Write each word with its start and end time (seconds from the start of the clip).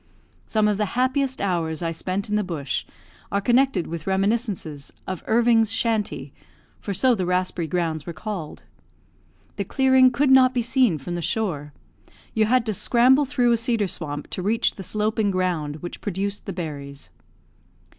Some 0.47 0.67
of 0.67 0.79
the 0.79 0.87
happiest 0.97 1.39
hours 1.41 1.83
I 1.83 1.91
spent 1.91 2.27
in 2.27 2.33
the 2.33 2.43
bush 2.43 2.87
are 3.31 3.39
connected 3.39 3.85
with 3.85 4.07
reminiscences 4.07 4.91
of 5.05 5.21
"Irving's 5.27 5.71
shanty," 5.71 6.33
for 6.79 6.91
so 6.91 7.13
the 7.13 7.27
raspberry 7.27 7.67
grounds 7.67 8.07
were 8.07 8.11
called. 8.11 8.63
The 9.57 9.63
clearing 9.63 10.09
could 10.09 10.31
not 10.31 10.55
be 10.55 10.63
seen 10.63 10.97
from 10.97 11.13
the 11.13 11.21
shore. 11.21 11.71
You 12.33 12.45
had 12.45 12.65
to 12.65 12.73
scramble 12.73 13.25
through 13.25 13.51
a 13.51 13.57
cedar 13.57 13.85
swamp 13.87 14.27
to 14.31 14.41
reach 14.41 14.73
the 14.73 14.81
sloping 14.81 15.29
ground 15.29 15.83
which 15.83 16.01
produced 16.01 16.47
the 16.47 16.53
berries. 16.53 17.11